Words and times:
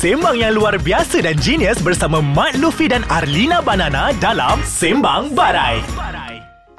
sembang 0.00 0.40
yang 0.40 0.56
luar 0.56 0.80
biasa 0.80 1.20
dan 1.20 1.36
genius 1.36 1.76
bersama 1.84 2.24
Mat 2.24 2.56
Luffy 2.56 2.88
dan 2.88 3.04
Arlina 3.12 3.60
Banana 3.60 4.16
dalam 4.16 4.56
Sembang 4.64 5.36
Barai. 5.36 5.84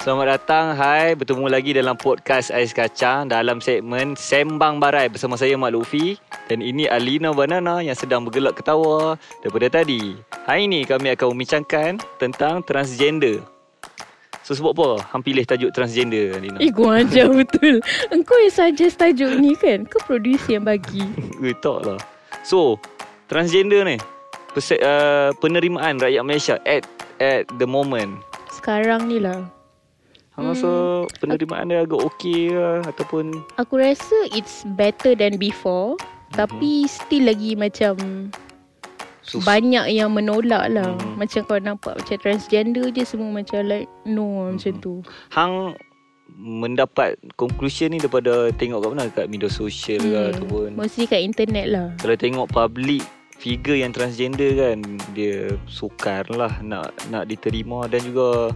Selamat 0.01 0.41
datang, 0.41 0.73
hai. 0.73 1.13
Bertemu 1.13 1.45
lagi 1.45 1.69
dalam 1.77 1.93
podcast 2.01 2.49
Ais 2.49 2.73
Kacang 2.73 3.29
dalam 3.29 3.61
segmen 3.61 4.17
Sembang 4.17 4.81
Barai 4.81 5.05
bersama 5.05 5.37
saya 5.37 5.53
Mak 5.53 5.69
Luffy 5.69 6.17
dan 6.49 6.65
ini 6.65 6.89
Alina 6.89 7.29
Banana 7.29 7.77
yang 7.85 7.93
sedang 7.93 8.25
bergelak 8.25 8.57
ketawa 8.57 9.13
daripada 9.45 9.69
tadi. 9.69 10.17
Hari 10.49 10.65
ini 10.65 10.81
kami 10.89 11.13
akan 11.13 11.37
membincangkan 11.37 12.01
tentang 12.17 12.65
transgender. 12.65 13.45
So 14.41 14.57
sebab 14.57 14.73
apa 14.73 15.13
hang 15.13 15.21
pilih 15.21 15.45
tajuk 15.45 15.69
transgender 15.69 16.41
Alina? 16.41 16.57
Eh 16.57 16.73
gua 16.73 17.05
ajar 17.05 17.29
betul 17.45 17.85
Engkau 18.09 18.41
yang 18.41 18.49
suggest 18.49 18.97
tajuk 18.97 19.29
ni 19.37 19.53
kan 19.53 19.85
Kau 19.85 20.01
producer 20.01 20.57
yang 20.57 20.65
bagi 20.65 21.05
Eh 21.45 21.53
tak 21.61 21.85
lah. 21.85 22.01
So, 22.41 22.81
transgender 23.31 23.87
ni 23.87 23.95
perse- 24.51 24.77
uh, 24.77 25.31
penerimaan 25.39 25.95
rakyat 25.95 26.21
Malaysia 26.21 26.55
at 26.65 26.83
at 27.17 27.47
the 27.55 27.63
moment. 27.63 28.19
Sekarang 28.51 29.07
ni 29.07 29.17
lah. 29.17 29.47
Hang 30.31 30.51
rasa 30.51 30.71
penerimaan 31.17 31.67
dia 31.67 31.81
agak 31.81 32.03
okey 32.07 32.51
ke 32.51 32.67
ataupun? 32.85 33.31
Aku 33.55 33.75
rasa 33.75 34.15
it's 34.31 34.63
better 34.69 35.11
than 35.11 35.35
before 35.35 35.99
Tapi 36.31 36.87
still 36.87 37.27
lagi 37.27 37.51
macam 37.53 37.99
sus- 39.21 39.43
Banyak 39.43 39.91
yang 39.91 40.07
menolak 40.09 40.71
lah. 40.71 40.95
Mhm. 40.95 41.19
Macam 41.19 41.39
kau 41.43 41.59
nampak 41.59 41.99
Macam 41.99 42.15
transgender 42.17 42.87
je 42.89 43.03
Semua 43.03 43.27
macam 43.29 43.59
like 43.65 43.91
No 44.05 44.47
macam 44.47 44.71
Mhm. 44.71 44.79
tu. 44.79 45.03
Hang 45.29 45.75
mendapat 46.31 47.19
conclusion 47.35 47.91
ni 47.91 47.99
daripada 47.99 48.49
tengok 48.51 48.79
kat 48.79 48.89
mana? 48.89 49.03
Kat 49.11 49.27
media 49.27 49.51
sosial 49.51 49.99
Hmm. 50.01 50.31
ataupun 50.31 50.69
Mostly 50.73 51.05
kat 51.05 51.19
internet 51.19 51.67
lah. 51.67 51.87
Kalau 51.99 52.15
tengok 52.15 52.47
public 52.47 53.03
figure 53.41 53.73
yang 53.75 53.89
transgender 53.89 54.53
kan 54.53 54.77
dia 55.17 55.57
sukar 55.65 56.29
lah 56.29 56.61
nak 56.61 56.93
nak 57.09 57.25
diterima 57.25 57.89
dan 57.89 58.05
juga 58.05 58.53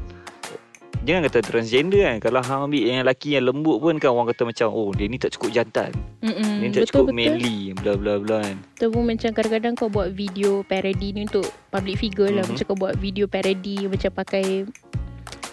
jangan 1.01 1.25
kata 1.25 1.39
transgender 1.41 2.01
kan 2.01 2.17
kalau 2.17 2.41
hang 2.41 2.61
ambil 2.65 2.81
yang 2.81 3.01
lelaki 3.01 3.33
yang 3.33 3.45
lembut 3.45 3.77
pun 3.77 3.97
kan 3.97 4.09
orang 4.09 4.29
kata 4.29 4.45
macam 4.45 4.67
oh 4.69 4.89
dia 4.89 5.05
ni 5.05 5.17
tak 5.17 5.33
cukup 5.33 5.53
jantan 5.53 5.89
Mm-mm. 6.21 6.61
dia 6.61 6.81
tak 6.81 6.93
cukup 6.93 7.13
manly 7.13 7.73
bla 7.77 7.93
bla 7.93 8.17
bla 8.17 8.41
kan 8.41 8.57
Ataupun 8.77 9.03
macam 9.05 9.29
kadang-kadang 9.33 9.73
kau 9.73 9.89
buat 9.89 10.13
video 10.13 10.61
parody 10.61 11.13
ni 11.13 11.25
untuk 11.25 11.45
public 11.69 11.97
figure 11.97 12.29
lah. 12.29 12.43
Mhm. 12.43 12.57
Macam 12.57 12.65
kau 12.67 12.77
buat 12.77 12.93
video 12.97 13.25
parody 13.25 13.85
macam 13.85 14.09
pakai 14.11 14.65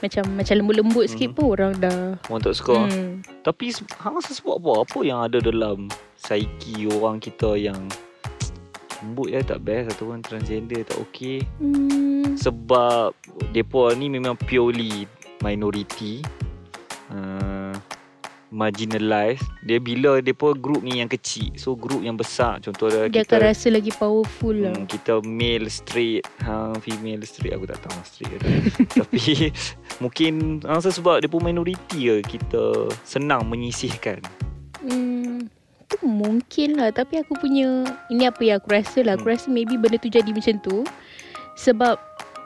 macam 0.02 0.24
macam 0.34 0.54
lembut-lembut 0.58 1.06
sikit 1.06 1.30
Mhm. 1.30 1.36
pun 1.36 1.46
orang 1.52 1.74
dah. 1.78 2.00
orang 2.26 2.42
tak 2.42 2.54
suka 2.58 2.76
Hmm. 2.88 3.12
Tapi 3.44 3.64
hang 3.96 4.14
rasa 4.18 4.32
sebab 4.34 4.56
apa? 4.58 4.72
Apa 4.82 4.98
yang 5.04 5.18
ada 5.20 5.38
dalam 5.38 5.86
psyche 6.16 6.88
orang 6.88 7.16
kita 7.16 7.54
yang 7.54 7.78
lembut 9.02 9.34
ya 9.34 9.42
tak 9.42 9.66
best 9.66 9.98
ataupun 9.98 10.22
transgender 10.22 10.86
tak 10.86 10.98
okey? 11.10 11.42
Hmm. 11.58 12.38
Sebab 12.38 13.12
depa 13.50 13.92
ni 13.98 14.08
memang 14.08 14.38
purely 14.38 15.10
minority. 15.42 16.22
Uh, 17.12 17.76
marginalized. 18.52 19.48
Dia 19.64 19.80
bila 19.80 20.20
depa 20.20 20.52
group 20.52 20.84
ni 20.84 21.00
yang 21.00 21.08
kecil. 21.08 21.56
So 21.56 21.74
group 21.74 22.04
yang 22.04 22.20
besar 22.20 22.60
contoh 22.60 22.92
dia, 22.92 23.08
kita 23.08 23.40
akan 23.40 23.48
rasa 23.48 23.66
lagi 23.72 23.90
powerful 23.96 24.52
lah. 24.52 24.76
Hmm, 24.76 24.84
kita 24.84 25.24
male 25.24 25.72
straight, 25.72 26.22
hang 26.44 26.76
female 26.84 27.24
straight 27.24 27.56
aku 27.56 27.64
tak 27.64 27.80
tahu 27.80 27.92
hang 27.96 28.06
straight 28.06 28.30
ke. 28.36 28.48
Tapi 29.00 29.24
mungkin 29.98 30.60
rasa 30.62 30.92
sebab 30.92 31.24
dia 31.24 31.32
pun 31.32 31.40
minority 31.40 32.12
ke 32.12 32.16
kita 32.38 32.92
senang 33.02 33.48
menyisihkan. 33.48 34.20
Hmm. 34.84 35.48
Mungkin 36.02 36.76
lah 36.76 36.90
Tapi 36.90 37.18
aku 37.18 37.34
punya 37.34 37.82
Ini 38.08 38.26
apa 38.26 38.42
yang 38.42 38.56
aku 38.58 38.70
rasa 38.70 39.00
lah 39.00 39.14
Aku 39.14 39.24
Hmm. 39.24 39.32
rasa 39.32 39.46
maybe 39.48 39.74
benda 39.74 39.96
tu 39.96 40.06
jadi 40.06 40.26
macam 40.26 40.58
tu 40.58 40.82
Sebab 41.54 41.96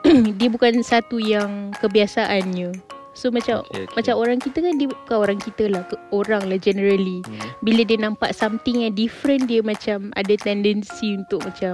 Dia 0.37 0.47
bukan 0.47 0.79
satu 0.79 1.17
yang 1.17 1.73
Kebiasaannya 1.75 2.71
So 3.11 3.27
macam 3.27 3.65
Okay, 3.65 3.83
okay. 3.83 3.93
Macam 3.93 4.13
orang 4.15 4.37
kita 4.37 4.61
kan 4.61 4.73
Dia 4.75 4.87
bukan 4.87 5.17
orang 5.17 5.37
kita 5.37 5.65
lah 5.67 5.81
ke- 5.83 5.97
Orang 6.11 6.45
lah 6.45 6.57
generally 6.57 7.19
Hmm. 7.19 7.49
Bila 7.59 7.81
dia 7.81 7.97
nampak 7.97 8.31
something 8.31 8.85
yang 8.85 8.93
different 8.93 9.45
Dia 9.45 9.59
macam 9.59 10.13
ada 10.13 10.33
tendency 10.35 11.15
untuk 11.15 11.41
macam 11.41 11.73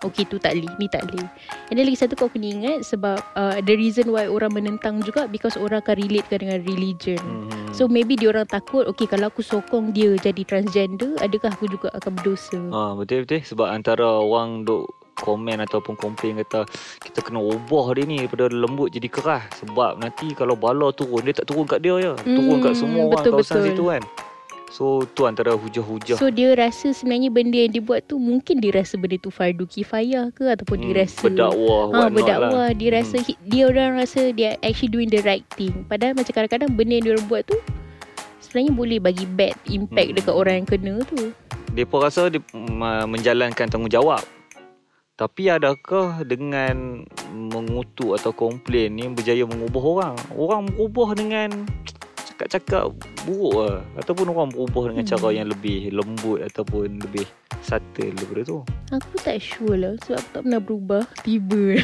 Okay 0.00 0.22
tu 0.22 0.36
tak 0.36 0.54
boleh 0.54 0.70
Ni 0.76 0.86
tak 0.86 1.08
boleh 1.08 1.26
And 1.66 1.74
then 1.74 1.84
lagi 1.84 1.96
satu 1.96 2.14
kau 2.14 2.28
kena 2.28 2.46
ingat 2.52 2.78
Sebab 2.84 3.18
uh, 3.32 3.58
The 3.58 3.74
reason 3.74 4.08
why 4.08 4.26
orang 4.26 4.52
menentang 4.52 5.00
juga 5.00 5.24
Because 5.24 5.56
orang 5.56 5.80
akan 5.80 5.98
relatekan 5.98 6.38
dengan 6.40 6.60
religion 6.62 7.18
Hmm. 7.18 7.63
So 7.74 7.90
maybe 7.90 8.14
dia 8.14 8.30
orang 8.30 8.46
takut 8.46 8.86
Okay 8.86 9.10
kalau 9.10 9.26
aku 9.26 9.42
sokong 9.42 9.90
dia 9.90 10.14
jadi 10.14 10.46
transgender 10.46 11.18
Adakah 11.18 11.50
aku 11.50 11.66
juga 11.66 11.90
akan 11.90 12.14
berdosa? 12.14 12.58
Ha, 12.70 12.94
betul 12.94 13.26
betul 13.26 13.42
sebab 13.42 13.66
antara 13.66 14.06
orang 14.22 14.62
duk 14.62 14.86
komen 15.14 15.62
ataupun 15.62 15.94
komplain 15.94 16.42
kata 16.42 16.66
kita 16.98 17.22
kena 17.22 17.38
ubah 17.38 17.94
dia 17.94 18.02
ni 18.02 18.18
daripada 18.22 18.50
lembut 18.50 18.90
jadi 18.90 19.06
keras. 19.06 19.46
Sebab 19.62 20.02
nanti 20.02 20.34
kalau 20.34 20.58
bala 20.58 20.90
turun 20.90 21.22
dia 21.22 21.34
tak 21.34 21.46
turun 21.50 21.66
kat 21.66 21.82
dia 21.82 21.94
je 21.98 22.12
turun 22.22 22.58
kat 22.58 22.74
Hmm, 22.74 22.80
semua 22.82 23.02
orang 23.10 23.22
betul, 23.22 23.32
kawasan 23.38 23.54
betul. 23.58 23.66
situ 23.70 23.84
kan 23.90 24.02
so 24.74 25.06
tu 25.14 25.22
antara 25.22 25.54
hujah-hujah 25.54 26.18
So 26.18 26.34
dia 26.34 26.58
rasa 26.58 26.90
sebenarnya 26.90 27.30
benda 27.30 27.62
yang 27.62 27.70
dia 27.70 27.78
buat 27.78 28.02
tu 28.10 28.18
Mungkin 28.18 28.58
dia 28.58 28.74
rasa 28.74 28.98
benda 28.98 29.14
tu 29.16 29.30
fardu 29.30 29.70
kifayah 29.70 30.34
ke 30.34 30.50
Ataupun 30.50 30.82
dia 30.82 31.06
rasa 31.06 31.22
berdakwah 31.22 31.94
Ha, 31.94 32.10
berdakwah 32.10 32.68
lah. 32.68 32.70
Dia 32.74 32.90
rasa 32.98 33.22
Hmm. 33.22 33.38
Dia 33.46 33.70
orang 33.70 33.90
rasa 33.94 34.34
Dia 34.34 34.58
actually 34.60 34.90
doing 34.90 35.06
the 35.06 35.22
right 35.22 35.46
thing 35.54 35.86
Padahal 35.86 36.18
macam 36.18 36.34
kadang-kadang 36.34 36.74
Benda 36.74 36.98
yang 36.98 37.04
dia 37.06 37.12
orang 37.14 37.28
buat 37.30 37.42
tu 37.46 37.54
Sebenarnya 38.42 38.72
boleh 38.74 38.98
bagi 38.98 39.24
bad 39.30 39.54
impact 39.70 40.08
Hmm. 40.10 40.16
Dekat 40.18 40.34
orang 40.34 40.54
yang 40.58 40.66
kena 40.66 40.94
tu 41.06 41.30
dia 41.70 41.82
pun 41.82 42.06
rasa 42.06 42.30
dia 42.30 42.38
mm, 42.54 43.10
menjalankan 43.10 43.66
tanggungjawab 43.66 44.22
tapi 45.14 45.46
adakah 45.46 46.26
dengan 46.26 47.06
mengutuk 47.30 48.18
atau 48.18 48.34
komplain 48.34 48.98
ni 48.98 49.06
berjaya 49.06 49.46
mengubah 49.46 49.82
orang? 49.82 50.14
Orang 50.34 50.66
berubah 50.66 51.14
dengan 51.14 51.70
cakap-cakap 52.34 52.90
buruk 53.22 53.54
lah. 53.56 53.76
Ataupun 53.96 54.26
orang 54.28 54.50
berubah 54.50 54.90
dengan 54.90 55.02
Hmm. 55.02 55.12
cara 55.14 55.28
yang 55.32 55.48
lebih 55.48 55.78
lembut 55.90 56.42
ataupun 56.42 56.98
lebih 56.98 57.24
subtle 57.60 58.10
daripada 58.12 58.42
tu. 58.44 58.58
Aku 58.90 59.14
tak 59.18 59.38
sure 59.38 59.74
lah 59.74 59.94
Sebab 60.02 60.16
aku 60.16 60.28
tak 60.30 60.40
pernah 60.42 60.60
berubah 60.60 61.02
Tiba 61.20 61.80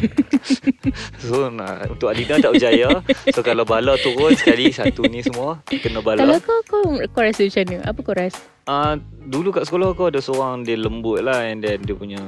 So 1.23 1.49
nak, 1.49 1.89
untuk 1.89 2.09
Alina 2.09 2.37
tak 2.37 2.53
berjaya. 2.53 2.91
So 3.31 3.41
kalau 3.41 3.65
bala 3.65 3.97
turun 3.97 4.35
sekali 4.35 4.69
satu 4.71 5.05
ni 5.05 5.21
semua 5.21 5.63
kena 5.65 5.99
Kalau 5.99 6.05
bala. 6.05 6.37
kau, 6.39 6.61
kau 6.67 6.85
Kau 7.09 7.23
rasa 7.23 7.43
macam 7.43 7.63
mana 7.65 7.77
Apa 7.85 8.01
kau 8.03 8.15
rasa 8.15 8.43
Uh, 8.63 8.95
dulu 9.27 9.51
kat 9.51 9.67
sekolah 9.67 9.91
aku 9.91 10.07
ada 10.07 10.23
seorang 10.23 10.63
dia 10.63 10.79
lembut 10.79 11.19
lah 11.21 11.43
and 11.43 11.59
then 11.59 11.83
dia 11.83 11.91
punya 11.91 12.23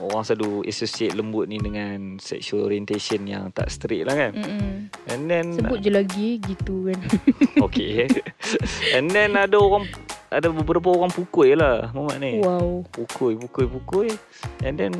orang 0.00 0.22
selalu 0.24 0.64
associate 0.68 1.16
lembut 1.16 1.48
ni 1.48 1.56
dengan 1.56 2.20
sexual 2.20 2.68
orientation 2.68 3.24
yang 3.24 3.48
tak 3.52 3.72
straight 3.72 4.04
lah 4.04 4.14
kan. 4.16 4.32
Mm-mm. 4.36 4.92
And 5.08 5.22
then 5.30 5.56
Sebut 5.56 5.78
je 5.80 5.90
lagi 5.90 6.28
Gitu 6.42 6.92
kan 6.92 7.00
okay. 7.66 8.06
and 8.92 9.08
then 9.08 9.34
ada 9.38 9.56
orang 9.56 9.88
ada 10.28 10.52
beberapa 10.52 10.92
orang 10.92 11.08
pukul 11.14 11.56
lah 11.56 11.90
Mamat 11.96 12.16
ni. 12.20 12.42
Wow 12.42 12.84
Pukul, 12.92 13.40
pukul, 13.40 13.66
pukul. 13.70 14.08
And 14.60 14.76
then 14.76 14.92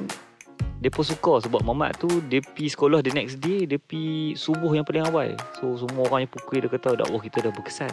dia 0.81 0.93
pun 0.93 1.05
suka 1.05 1.45
sebab 1.45 1.65
Mamat 1.65 2.01
tu 2.01 2.09
dia 2.29 2.41
pi 2.45 2.69
sekolah 2.69 3.01
the 3.01 3.12
next 3.12 3.41
day 3.41 3.65
dia 3.65 3.81
pi 3.81 4.33
subuh 4.37 4.73
yang 4.73 4.85
paling 4.87 5.05
awal. 5.05 5.33
So 5.61 5.77
semua 5.77 6.09
orang 6.09 6.25
yang 6.29 6.33
pukul 6.33 6.65
dia 6.65 6.71
kata 6.71 7.01
dakwah 7.05 7.21
kita 7.21 7.45
dah 7.45 7.53
berkesan. 7.53 7.93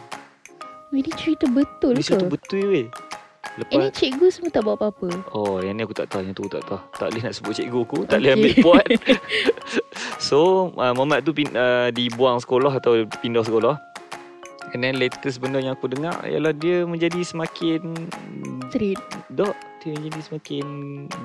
Ini 0.94 1.09
cerita 1.18 1.50
betul 1.50 1.97
Ini 1.97 2.06
ke? 2.06 2.08
cerita 2.13 2.25
betul 2.30 2.66
weh. 2.69 2.88
Ini 3.53 3.94
cikgu 3.94 4.28
semua 4.34 4.50
tak 4.50 4.66
buat 4.66 4.81
apa-apa 4.81 5.30
Oh, 5.38 5.62
yang 5.62 5.78
ni 5.78 5.86
aku 5.86 5.94
tak 5.94 6.09
tahu. 6.09 6.25
Yang 6.25 6.34
tu 6.34 6.41
aku 6.46 6.53
tak 6.58 6.64
tahu. 6.66 6.81
Tak 6.97 7.08
boleh 7.14 7.22
nak 7.22 7.34
sebut 7.38 7.53
cikgu 7.53 7.80
aku. 7.86 7.97
Tak 8.09 8.18
boleh 8.18 8.31
Okay. 8.34 8.41
ambil 8.41 8.53
puan. 8.66 8.88
so, 10.30 10.38
uh, 10.74 10.94
Muhammad 10.97 11.22
tu 11.22 11.38
pin, 11.38 11.50
uh, 11.53 11.94
dibuang 11.94 12.42
sekolah 12.42 12.74
atau 12.81 13.06
pindah 13.22 13.46
sekolah. 13.46 13.78
And 14.74 14.81
then 14.81 14.97
latest 14.97 15.38
benda 15.38 15.62
yang 15.62 15.78
aku 15.78 15.86
dengar 15.86 16.18
ialah 16.25 16.50
dia 16.50 16.81
menjadi 16.81 17.22
semakin 17.22 17.94
Straight 18.74 18.97
dok 19.30 19.53
dia 19.86 19.94
menjadi 19.94 20.22
semakin 20.34 20.66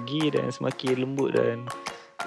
gay 0.04 0.28
dan 0.28 0.52
semakin 0.52 1.00
lembut 1.00 1.32
dan 1.32 1.64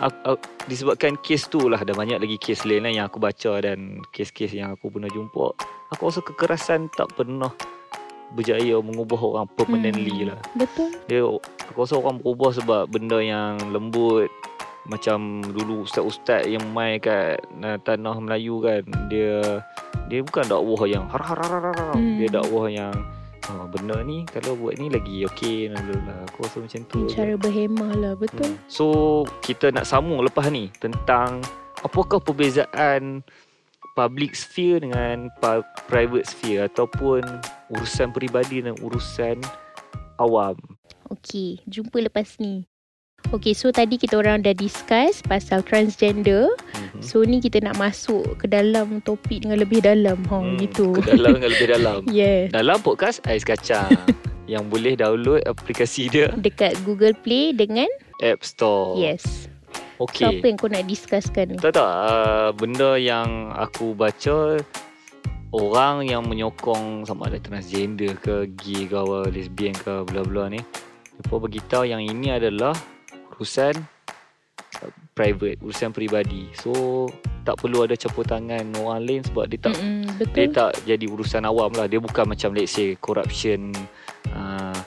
aku, 0.01 0.17
aku, 0.33 0.45
disebabkan 0.65 1.13
kes 1.21 1.45
tu 1.45 1.69
lah 1.69 1.77
ada 1.77 1.93
banyak 1.93 2.17
lagi 2.17 2.41
kes 2.41 2.65
lain 2.65 2.87
lah 2.87 2.91
yang 2.95 3.05
aku 3.05 3.21
baca 3.21 3.61
dan 3.61 4.01
kes-kes 4.09 4.49
yang 4.55 4.73
aku 4.73 4.89
pernah 4.89 5.13
jumpa 5.13 5.53
aku 5.93 6.01
rasa 6.09 6.25
kekerasan 6.25 6.89
tak 6.95 7.13
pernah 7.13 7.53
berjaya 8.31 8.79
mengubah 8.79 9.19
orang 9.19 9.47
permanently 9.55 10.23
Hmm. 10.23 10.29
lah 10.31 10.39
Betul 10.55 10.89
dia 11.05 11.21
aku 11.67 11.77
rasa 11.77 11.99
orang 11.99 12.19
berubah 12.19 12.51
sebab 12.55 12.81
benda 12.87 13.19
yang 13.19 13.59
lembut 13.71 14.31
macam 14.81 15.45
dulu 15.45 15.85
ustaz-ustaz 15.85 16.49
yang 16.49 16.65
main 16.73 16.97
kat 16.97 17.37
uh, 17.61 17.77
tanah 17.85 18.17
Melayu 18.17 18.57
kan 18.59 18.81
dia 19.07 19.61
dia 20.09 20.25
bukan 20.25 20.43
dakwah 20.49 20.89
yang 20.89 21.05
har 21.05 21.21
har 21.21 21.37
har 21.37 21.61
har. 21.69 21.93
Hmm. 21.93 22.17
dia 22.17 22.27
dakwah 22.27 22.65
yang 22.65 22.91
oh, 23.45 23.69
benda 23.69 24.01
ni 24.01 24.25
kalau 24.25 24.57
buat 24.57 24.81
ni 24.81 24.89
lagi 24.89 25.21
okey 25.29 25.69
bla 25.69 25.79
bla 25.85 25.95
bla. 26.01 26.15
aku 26.25 26.37
rasa 26.43 26.57
macam 26.65 26.81
tu. 26.89 26.99
Cara 27.07 27.33
berhemah 27.37 27.91
lah 27.93 28.13
Betul 28.17 28.49
Hmm. 28.49 28.57
so 28.65 28.85
kita 29.45 29.69
nak 29.69 29.85
sambung 29.85 30.17
lepas 30.25 30.49
ni 30.49 30.73
tentang 30.81 31.45
apakah 31.85 32.17
perbezaan 32.17 33.21
public 33.93 34.33
sphere 34.33 34.79
dengan 34.79 35.27
private 35.87 36.25
sphere 36.25 36.67
ataupun 36.67 37.21
urusan 37.69 38.09
peribadi 38.11 38.63
dan 38.63 38.75
urusan 38.79 39.39
awam 40.17 40.55
Okey 41.11 41.59
Jumpa 41.67 42.07
lepas 42.07 42.39
ni 42.39 42.65
Okay, 43.29 43.53
so 43.53 43.69
tadi 43.69 44.01
kita 44.01 44.17
orang 44.17 44.41
dah 44.41 44.57
discuss 44.57 45.21
pasal 45.21 45.61
transgender. 45.61 46.49
Mhm. 46.73 47.05
So 47.05 47.21
ni 47.21 47.37
kita 47.37 47.61
nak 47.61 47.77
masuk 47.77 48.41
ke 48.41 48.49
dalam 48.49 48.97
topik 49.05 49.45
dengan 49.45 49.61
lebih 49.61 49.85
dalam. 49.85 50.17
Ha, 50.25 50.41
Hmm, 50.41 50.57
gitu. 50.57 50.97
Ke 50.97 51.13
dalam 51.13 51.37
dengan 51.37 51.53
lebih 51.53 51.67
dalam. 51.69 51.99
Yes. 52.09 52.49
Dalam 52.49 52.81
podcast 52.81 53.21
Ais 53.29 53.45
Kacang 53.45 53.93
yang 54.51 54.65
boleh 54.73 54.97
download 54.97 55.45
aplikasi 55.45 56.09
dia 56.09 56.33
Dekat 56.33 56.73
Google 56.81 57.13
Play 57.13 57.53
dengan 57.53 57.85
App 58.25 58.41
Store. 58.41 58.97
yes. 58.97 59.50
So 60.01 60.09
Okay. 60.09 60.41
apa 60.41 60.45
yang 60.49 60.57
kau 60.57 60.65
nak 60.65 60.89
discusskan 60.89 61.45
ni? 61.53 61.57
Tak 61.61 61.77
tak. 61.77 61.85
Uh, 61.85 62.49
benda 62.57 62.97
yang 62.97 63.53
aku 63.53 63.93
baca 63.93 64.57
orang 65.53 66.09
yang 66.09 66.25
menyokong 66.25 67.05
sama 67.05 67.29
ada 67.29 67.37
transgender 67.37 68.17
ke 68.17 68.49
gay 68.57 68.89
ke 68.89 68.97
apa 68.97 69.29
lesbian 69.29 69.77
ke 69.77 70.01
bla 70.09 70.25
bla 70.25 70.49
ni 70.49 70.57
depa 71.21 71.37
beritahu 71.37 71.85
yang 71.85 72.01
ini 72.01 72.33
adalah 72.33 72.73
urusan 73.37 73.77
uh, 74.81 74.91
private 75.13 75.61
urusan 75.61 75.93
peribadi. 75.93 76.49
So 76.57 77.05
tak 77.45 77.61
perlu 77.61 77.85
ada 77.85 77.93
campur 77.93 78.25
tangan 78.25 78.73
orang 78.81 79.05
lain 79.05 79.21
sebab 79.21 79.53
dia 79.53 79.59
tak 79.61 79.77
Mm-mm, 79.77 80.17
dia 80.33 80.49
tak 80.49 80.71
jadi 80.89 81.05
urusan 81.05 81.45
awam 81.45 81.77
lah. 81.77 81.85
Dia 81.85 82.01
bukan 82.01 82.25
macam 82.25 82.57
let's 82.57 82.73
say 82.73 82.97
corruption 82.97 83.69
uh, 84.33 84.77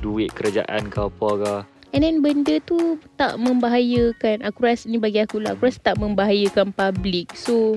duit 0.00 0.32
kerajaan 0.32 0.88
ke 0.88 0.96
apa 0.96 1.28
ke 1.36 1.54
And 1.92 2.00
then 2.00 2.24
benda 2.24 2.56
tu 2.64 2.96
tak 3.20 3.36
membahayakan. 3.36 4.48
Aku 4.48 4.64
rasa 4.64 4.88
ni 4.88 4.96
bagi 4.96 5.20
aku 5.20 5.44
lah. 5.44 5.52
Aku 5.52 5.68
rasa 5.68 5.92
tak 5.92 6.00
membahayakan 6.00 6.72
public. 6.72 7.36
So 7.36 7.76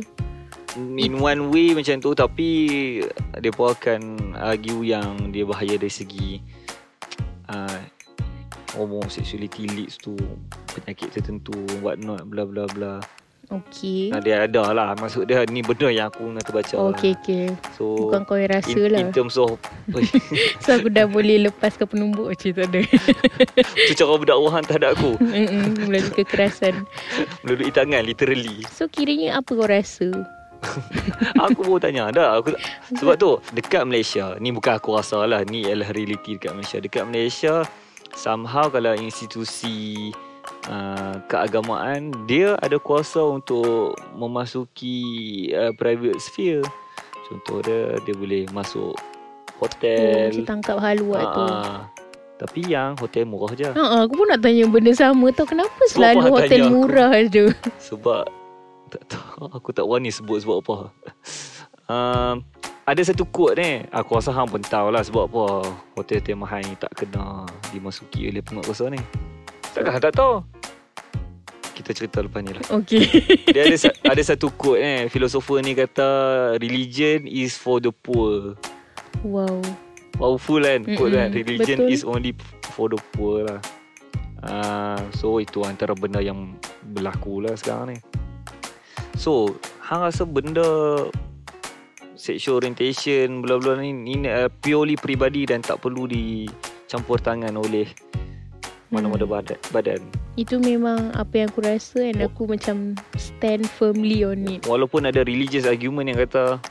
in 0.76 1.20
one 1.20 1.52
way 1.52 1.72
macam 1.72 2.04
tu 2.04 2.12
tapi 2.12 2.50
dia 3.40 3.52
pun 3.56 3.72
akan 3.72 4.02
argue 4.36 4.84
yang 4.84 5.32
dia 5.32 5.48
bahaya 5.48 5.80
dari 5.80 5.92
segi 5.92 6.44
uh, 7.48 7.80
homosexuality 8.76 9.72
leads 9.72 9.96
to 9.96 10.16
penyakit 10.76 11.16
tertentu 11.16 11.56
what 11.80 11.96
not 12.04 12.28
bla 12.28 12.44
bla 12.44 12.68
bla 12.76 13.00
okay. 13.50 14.10
nah, 14.10 14.22
dia 14.22 14.46
ada 14.46 14.72
lah 14.72 14.94
maksud 14.96 15.26
dia 15.26 15.46
ni 15.46 15.60
benda 15.60 15.88
yang 15.88 16.08
aku 16.08 16.30
nak 16.30 16.46
terbaca 16.46 16.74
Oh, 16.76 16.90
okay, 16.90 17.14
okay. 17.18 17.52
so 17.74 17.96
Bukan 17.98 18.26
kau 18.26 18.38
yang 18.38 18.52
rasa 18.52 18.74
in, 18.74 18.92
lah. 18.92 19.02
in 19.02 19.10
terms 19.12 19.36
of 19.36 19.58
So 20.64 20.76
aku 20.76 20.90
dah 20.90 21.06
boleh 21.06 21.46
lepaskan 21.46 21.86
penumbuk 21.86 22.32
macam 22.32 22.50
tak 22.52 22.68
ada. 22.72 22.82
tu 23.88 23.94
cara 23.94 24.14
berdakwah 24.16 24.54
terhadap 24.62 24.90
aku 24.96 25.12
Mm-mm, 25.20 25.90
Melalui 25.90 26.12
kekerasan. 26.14 26.86
melalui 27.46 27.70
tangan 27.70 28.02
literally 28.02 28.66
So 28.70 28.88
kiranya 28.88 29.40
apa 29.40 29.52
kau 29.52 29.66
rasa? 29.66 30.10
aku 31.38 31.62
baru 31.62 31.78
tanya 31.78 32.10
dah 32.10 32.42
aku 32.42 32.58
sebab 32.98 33.16
tu 33.16 33.38
dekat 33.54 33.86
Malaysia 33.86 34.34
ni 34.42 34.50
bukan 34.50 34.82
aku 34.82 34.98
rasa 34.98 35.22
lah 35.30 35.46
ni 35.46 35.62
adalah 35.62 35.94
reality 35.94 36.42
dekat 36.42 36.58
Malaysia 36.58 36.78
dekat 36.82 37.04
Malaysia 37.06 37.54
somehow 38.18 38.66
kalau 38.66 38.98
institusi 38.98 40.10
uh, 40.70 41.16
keagamaan 41.30 42.14
dia 42.30 42.58
ada 42.62 42.78
kuasa 42.78 43.22
untuk 43.24 43.96
memasuki 44.18 45.50
uh, 45.54 45.74
private 45.78 46.20
sphere 46.22 46.66
contoh 47.26 47.62
dia 47.66 47.98
dia 48.06 48.14
boleh 48.14 48.44
masuk 48.54 48.94
Oh, 49.56 49.72
hotel 49.72 50.36
macam 50.36 50.46
tangkap 50.52 50.78
haluat 50.84 51.24
tu. 51.32 51.46
Ah, 51.48 51.88
tapi 52.36 52.68
yang 52.68 52.92
hotel 53.00 53.24
murah 53.24 53.56
je 53.56 53.72
Ha, 53.72 54.04
aku 54.04 54.14
pun 54.20 54.28
nak 54.28 54.44
tanya 54.44 54.68
benda 54.68 54.92
sama 54.92 55.32
tau. 55.32 55.48
Kenapa 55.48 55.80
selalu 55.88 56.28
apa 56.28 56.32
hotel 56.36 56.50
tanya 56.52 56.68
aku? 56.68 56.76
murah 56.76 57.12
je? 57.32 57.46
Sebab 57.80 58.24
tak 58.92 59.04
tahu 59.08 59.48
aku 59.48 59.70
tak 59.72 59.88
berani 59.88 60.12
sebut 60.12 60.44
sebab 60.44 60.60
apa. 60.60 60.76
Um, 61.88 62.44
ada 62.86 63.02
satu 63.06 63.30
quote 63.30 63.62
ni 63.62 63.86
Aku 63.94 64.18
rasa 64.18 64.34
hang 64.34 64.50
pun 64.50 64.58
tahu 64.58 64.90
lah 64.90 65.06
Sebab 65.06 65.30
apa 65.30 65.70
Hotel-hotel 65.94 66.34
mahal 66.34 66.66
ni 66.66 66.74
Tak 66.78 66.98
kena 66.98 67.46
Dimasuki 67.70 68.26
oleh 68.26 68.42
penguatkuasa 68.42 68.90
ni 68.90 68.98
Takkan 69.76 70.00
tak 70.00 70.16
tahu. 70.16 70.40
Kita 71.76 71.92
cerita 71.92 72.24
lepas 72.24 72.40
ni 72.40 72.56
lah. 72.56 72.64
Okay. 72.72 73.04
Dia 73.52 73.68
ada 73.68 73.78
ada 74.16 74.22
satu 74.24 74.48
quote 74.56 74.80
ni 74.80 75.12
Filosofer 75.12 75.60
ni 75.60 75.76
kata 75.76 76.08
Religion 76.64 77.28
is 77.28 77.60
for 77.60 77.84
the 77.84 77.92
poor. 77.92 78.56
Wow. 79.20 79.60
Powerful 80.16 80.64
kan 80.64 80.88
Quote 80.96 81.12
kan? 81.12 81.36
Mm-mm, 81.36 81.44
Religion 81.44 81.78
betul. 81.84 81.92
is 81.92 82.02
only 82.08 82.32
for 82.72 82.88
the 82.88 83.00
poor 83.12 83.44
lah. 83.44 83.60
Uh, 84.40 85.04
So 85.12 85.44
itu 85.44 85.68
antara 85.68 85.92
benda 85.92 86.24
yang 86.24 86.56
Berlaku 86.96 87.44
lah 87.44 87.60
sekarang 87.60 87.92
ni. 87.92 88.00
So 89.20 89.60
Hang 89.84 90.08
rasa 90.08 90.24
benda 90.24 90.64
Sexual 92.16 92.64
orientation 92.64 93.44
Bla-bla 93.44 93.76
ni 93.84 93.92
Ini 93.92 94.48
uh, 94.48 94.50
purely 94.64 94.96
peribadi 94.96 95.44
Dan 95.44 95.60
tak 95.60 95.84
perlu 95.84 96.08
dicampur 96.08 97.20
tangan 97.20 97.60
oleh 97.60 97.92
Mana-mana 98.94 99.26
badan, 99.26 99.58
badan. 99.70 100.00
Itu 100.36 100.62
memang 100.62 101.10
apa 101.14 101.42
yang 101.42 101.50
aku 101.50 101.66
rasa 101.66 102.06
and 102.06 102.22
aku 102.22 102.46
macam 102.46 102.94
stand 103.18 103.66
firmly 103.66 104.22
on 104.22 104.46
it. 104.46 104.62
Walaupun 104.64 105.10
ada 105.10 105.26
religious 105.26 105.66
argument 105.66 106.12
yang 106.12 106.20
kata 106.22 106.62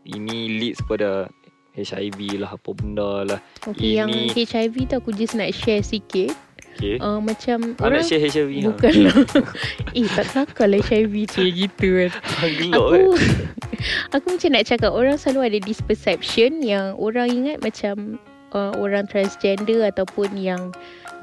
Ini 0.00 0.56
leads 0.56 0.80
pada 0.86 1.28
HIV 1.76 2.40
lah 2.40 2.56
Apa 2.56 2.72
benda 2.72 3.24
lah. 3.26 3.40
Okay, 3.62 4.00
yang 4.00 4.08
Ini- 4.08 4.32
HIV 4.32 4.88
tu 4.88 4.94
aku 4.96 5.10
just 5.12 5.36
nak 5.36 5.52
share 5.52 5.82
sikit. 5.82 6.32
Okay. 6.80 6.96
Uh, 6.96 7.20
macam 7.20 7.76
nak 7.76 7.84
orang 7.84 8.00
share 8.06 8.22
HIV 8.22 8.64
ha? 8.64 8.72
Bukanlah 8.72 9.16
Eh 9.98 10.06
tak 10.08 10.26
kelakar 10.32 10.66
lah 10.70 10.80
HIV 10.80 11.14
tu. 11.28 11.44
Gitu 11.44 11.86
kan 11.92 12.10
Gelok 12.56 12.88
Aku 12.88 13.08
kan 13.20 13.28
Aku 14.16 14.26
macam 14.32 14.50
nak 14.54 14.64
cakap 14.64 14.90
Orang 14.94 15.16
selalu 15.20 15.40
ada 15.50 15.58
this 15.60 15.82
perception 15.84 16.64
Yang 16.64 16.96
orang 16.96 17.28
ingat 17.28 17.58
macam 17.60 18.16
uh, 18.56 18.72
Orang 18.80 19.04
transgender 19.12 19.84
Ataupun 19.84 20.32
yang 20.40 20.72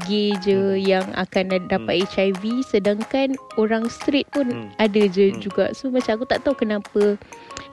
Gay 0.06 0.38
je 0.46 0.78
Hmm. 0.78 0.78
Yang 0.78 1.08
akan 1.18 1.46
dapat 1.66 1.96
HIV 2.06 2.62
Sedangkan 2.62 3.34
Orang 3.58 3.90
straight 3.90 4.30
pun 4.30 4.46
Hmm. 4.48 4.70
Ada 4.78 5.10
je 5.10 5.34
Hmm. 5.34 5.42
juga 5.42 5.74
So 5.74 5.90
macam 5.90 6.22
aku 6.22 6.26
tak 6.30 6.46
tahu 6.46 6.54
kenapa 6.54 7.18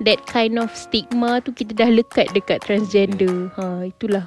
That 0.01 0.25
kind 0.25 0.57
of 0.57 0.73
stigma 0.73 1.45
tu 1.45 1.53
Kita 1.53 1.77
dah 1.77 1.93
lekat 1.93 2.33
dekat 2.33 2.65
transgender 2.65 3.53
ha, 3.55 3.85
Itulah 3.85 4.25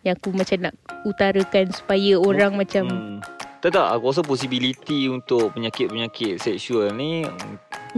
Yang 0.00 0.16
aku 0.24 0.28
macam 0.32 0.58
nak 0.64 0.74
Utarakan 1.04 1.66
Supaya 1.70 2.16
orang 2.16 2.56
macam 2.56 2.84
hmm. 2.88 3.35
Tak 3.66 3.74
tak 3.74 3.88
Aku 3.98 4.14
rasa 4.14 4.22
possibility 4.22 5.10
Untuk 5.10 5.50
penyakit-penyakit 5.50 6.38
seksual 6.38 6.94
ni 6.94 7.26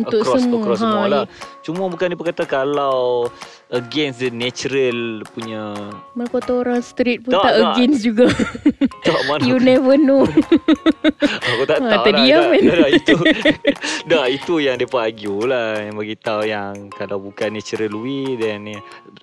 Untuk 0.01 0.25
across, 0.25 0.41
semua. 0.41 0.59
across 0.65 0.81
ha, 0.81 0.85
semua 0.89 1.05
lah. 1.05 1.25
Cuma 1.61 1.93
bukan 1.93 2.09
dia 2.09 2.17
berkata 2.17 2.49
Kalau 2.49 3.29
Against 3.69 4.25
the 4.25 4.33
natural 4.33 5.21
Punya 5.29 5.77
Mana 6.17 6.25
kata 6.25 6.57
orang 6.57 6.81
straight 6.81 7.21
pun 7.21 7.37
Tak, 7.37 7.45
tak, 7.45 7.53
tak. 7.53 7.65
against 7.77 8.01
juga. 8.01 8.33
Tak 9.05 9.21
mana 9.29 9.45
You 9.49 9.61
never 9.61 10.01
know. 10.01 10.25
Aku 11.53 11.63
tak 11.69 11.85
Ha, 11.85 11.89
tahu 11.91 12.05
terdiam 12.09 12.49
dah, 12.49 12.49
kan? 12.49 12.63
dah, 12.65 12.77
dah, 12.81 12.91
itu. 12.91 13.15
Dah 14.09 14.25
itu 14.25 14.55
yang 14.59 14.77
dia 14.77 14.89
argue 14.89 15.41
lah. 15.45 15.85
Yang 15.85 15.95
beritahu 16.01 16.43
yang 16.45 16.73
Kalau 16.97 17.21
bukan 17.21 17.53
natural 17.53 17.93
way 17.93 18.41
Then 18.41 18.73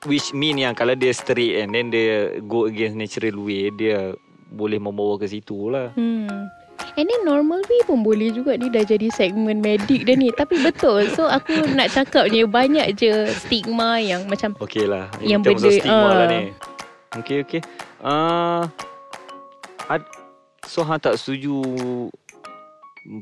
Which 0.06 0.30
mean 0.32 0.62
yang 0.62 0.78
Kalau 0.78 0.94
dia 0.94 1.10
straight 1.10 1.66
and 1.66 1.74
Then 1.74 1.90
dia 1.90 2.38
Go 2.46 2.70
against 2.70 2.94
natural 2.96 3.42
way 3.42 3.74
Dia 3.74 4.14
Boleh 4.56 4.80
membawa 4.80 5.20
ke 5.20 5.28
situ 5.28 5.68
lah. 5.68 5.92
Hmm. 6.00 6.48
And 6.96 7.08
then 7.12 7.22
normal 7.28 7.60
way 7.68 7.84
pun 7.84 8.08
boleh 8.08 8.32
juga. 8.32 8.56
Ni 8.56 8.72
dah 8.72 8.88
jadi 8.88 9.12
segmen 9.12 9.60
medik 9.60 10.08
dah 10.08 10.16
ni. 10.16 10.32
Tapi 10.32 10.64
betul. 10.64 11.12
So 11.12 11.28
aku 11.28 11.76
nak 11.76 11.92
cakap 11.92 12.32
ni 12.32 12.48
Banyak 12.48 12.96
je 12.96 13.28
stigma 13.36 14.00
yang 14.00 14.24
macam 14.32 14.56
Okay 14.64 14.88
lah. 14.88 15.12
Yang 15.20 15.42
of 15.44 15.48
benda, 15.52 15.70
stigma 15.76 16.08
ah. 16.08 16.16
lah 16.16 16.28
ni. 16.32 16.42
Okay 17.16 17.48
okay 17.48 17.62
uh, 18.04 18.68
ad, 19.88 20.04
So 20.68 20.84
hang 20.84 21.00
tak 21.00 21.16
setuju 21.16 21.64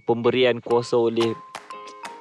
Pemberian 0.10 0.58
kuasa 0.64 0.98
oleh 0.98 1.38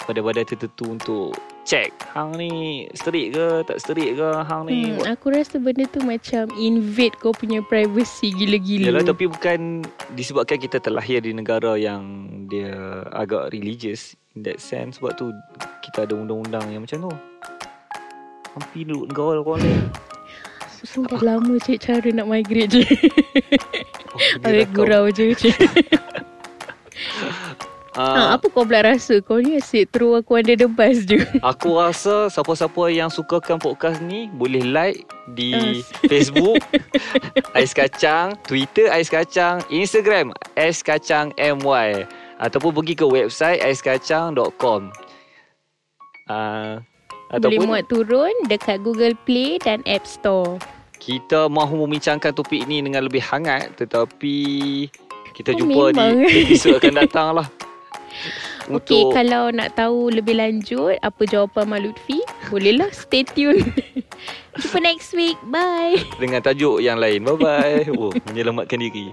Badan-badan 0.05 0.45
tertentu 0.45 0.85
untuk 0.93 1.33
Check 1.63 1.95
Hang 2.11 2.35
ni 2.35 2.85
Straight 2.91 3.33
ke 3.33 3.63
Tak 3.63 3.79
straight 3.79 4.19
ke 4.19 4.29
Hang 4.43 4.67
ni? 4.67 4.91
Hmm, 4.91 5.07
Aku 5.07 5.31
rasa 5.31 5.63
benda 5.63 5.87
tu 5.87 6.03
macam 6.03 6.51
Invade 6.59 7.15
kau 7.17 7.31
punya 7.31 7.63
privacy 7.63 8.35
gila-gila. 8.35 8.91
Yalah 8.91 9.07
tapi 9.07 9.31
bukan 9.31 9.87
Disebabkan 10.13 10.59
kita 10.59 10.83
terlahir 10.83 11.23
di 11.23 11.31
negara 11.31 11.79
yang 11.79 12.03
Dia 12.51 12.75
agak 13.15 13.55
religious 13.55 14.19
In 14.35 14.43
that 14.43 14.59
sense 14.59 14.99
Sebab 14.99 15.15
tu 15.15 15.31
Kita 15.81 16.03
ada 16.03 16.19
undang-undang 16.19 16.67
yang 16.69 16.83
macam 16.83 17.07
tu. 17.07 17.13
Hampir 18.53 18.83
duduk 18.85 19.07
negara 19.09 19.39
orang 19.41 19.61
lain 19.63 19.83
So 20.83 21.07
dah 21.07 21.23
lama 21.23 21.63
cik 21.63 21.79
cara 21.79 22.11
nak 22.11 22.27
migrate 22.27 22.75
je. 22.75 22.83
Oh, 24.13 24.19
Ambil 24.43 24.67
gurau 24.75 25.05
je 25.09 25.31
cik 25.31 25.55
Ah, 27.93 28.33
ha, 28.33 28.41
Apa 28.41 28.49
kau 28.49 28.65
pula 28.65 28.81
rasa 28.83 29.21
Kau 29.21 29.37
ni 29.37 29.57
asyik 29.57 29.93
throw 29.93 30.17
aku 30.17 30.35
under 30.35 30.57
the 30.57 30.65
bus 30.65 31.05
je 31.05 31.21
Aku 31.53 31.77
rasa 31.77 32.27
siapa-siapa 32.27 32.89
yang 32.89 33.07
sukakan 33.07 33.57
podcast 33.57 34.01
ni 34.01 34.33
boleh 34.33 34.65
like 34.65 35.05
di 35.31 35.53
Ah. 35.53 35.77
Facebook 36.11 36.57
Ais 37.53 37.71
Kacang, 37.71 38.33
Twitter 38.43 38.89
Ais 38.89 39.07
Kacang, 39.07 39.61
Instagram 39.69 40.33
Ais 40.55 40.81
Kacang 40.81 41.37
MY 41.37 42.09
ataupun 42.39 42.73
pergi 42.73 42.95
ke 42.95 43.05
website 43.05 43.61
aiskacang.com. 43.61 44.89
Uh, 46.27 46.81
Boleh 47.29 47.35
ataupun 47.35 47.65
muat 47.67 47.85
turun 47.87 48.33
Dekat 48.47 48.81
Google 48.81 49.13
Play 49.23 49.59
Dan 49.59 49.85
App 49.85 50.03
Store 50.03 50.57
kita 50.97 51.47
mahu 51.47 51.83
membincangkan 51.83 52.31
topik 52.31 52.63
ini 52.63 52.79
dengan 52.79 53.03
lebih 53.03 53.21
hangat 53.21 53.75
tetapi 53.77 54.39
Kita 55.33 55.51
Oh, 55.51 55.59
jumpa 55.59 55.83
memang. 55.91 56.15
di 56.31 56.47
episod 56.47 56.77
akan 56.77 56.95
datang 56.95 57.29
lah. 57.35 57.49
Okey, 58.71 59.11
kalau 59.11 59.51
nak 59.51 59.75
tahu 59.75 60.13
lebih 60.15 60.39
lanjut 60.39 60.95
apa 61.03 61.23
jawapan 61.27 61.67
Mak 61.67 61.81
Lutfi, 61.83 62.19
bolehlah 62.49 62.89
stay 62.95 63.27
tune. 63.27 63.63
Jumpa 64.61 64.79
next 64.85 65.17
week. 65.17 65.41
Bye. 65.49 65.99
dengan 66.21 66.45
tajuk 66.45 66.85
yang 66.85 67.01
lain. 67.01 67.25
Bye-bye. 67.25 67.89
Oh, 68.03 68.13
menyelamatkan 68.31 68.79
diri. 68.79 69.11